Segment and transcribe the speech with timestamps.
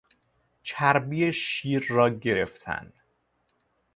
[0.63, 2.93] چربی شیر را گرفتن